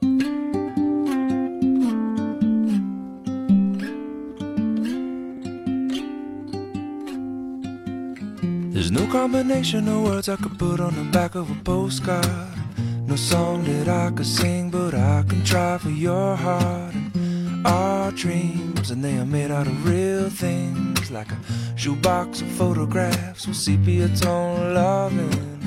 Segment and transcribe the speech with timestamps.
[0.00, 0.12] There's
[8.92, 12.24] no combination of words I could put on the back of a postcard.
[13.06, 16.94] No song that I could sing, but I can try for your heart.
[16.94, 21.38] And our dreams, and they are made out of real things, like a
[21.76, 25.57] shoebox of photographs with sepia tone loving.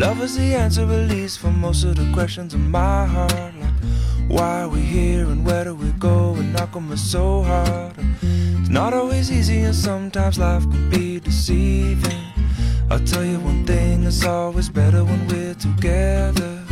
[0.00, 3.54] Love is the answer, at least, for most of the questions in my heart.
[3.60, 3.74] Like,
[4.28, 6.32] why are we here and where do we go?
[6.36, 7.92] And knock on me so hard.
[8.22, 12.22] It's not always easy, and sometimes life can be deceiving.
[12.90, 16.64] I'll tell you one thing, it's always better when we're together.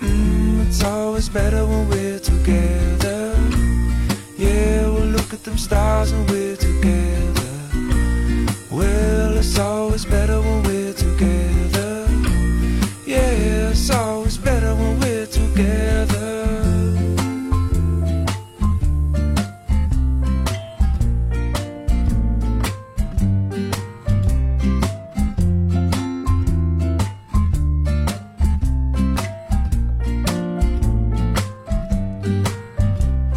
[0.00, 3.36] Mm, it's always better when we're together.
[4.36, 7.15] Yeah, we'll look at them stars and we're together.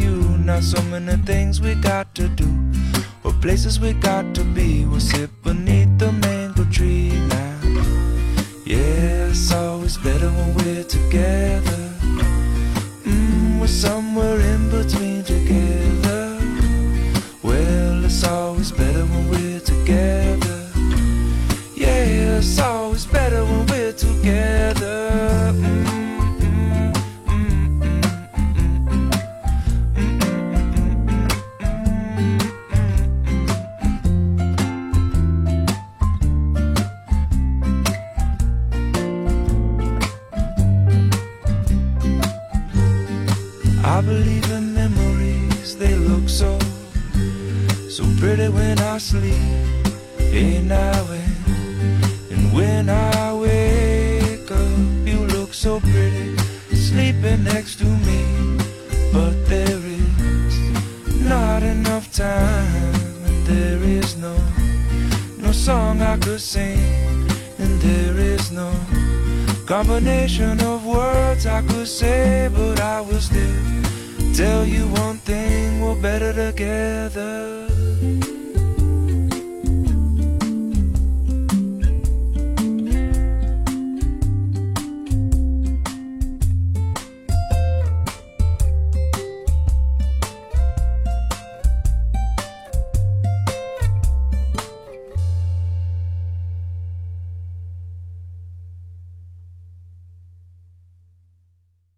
[0.51, 2.49] Not so many things we got to do,
[3.23, 4.83] or places we got to be.
[4.83, 7.57] We'll sit beneath the mango tree now.
[8.65, 11.83] Yeah, it's always better when we're together.
[13.05, 16.37] Mm, we're somewhere in between together.
[17.41, 20.67] Well, it's always better when we're together.
[21.77, 22.59] Yeah, it's
[43.83, 46.59] I believe in memories, they look so,
[47.89, 49.41] so pretty when I sleep.
[50.17, 56.37] Hey now and, and when I wake up, you look so pretty,
[56.75, 58.57] sleeping next to me.
[59.11, 64.37] But there is not enough time, and there is no,
[65.39, 66.79] no song I could sing,
[67.57, 68.71] and there is no
[69.71, 75.95] combination of words I could say, but I will still tell you one thing: we're
[75.95, 77.80] better together.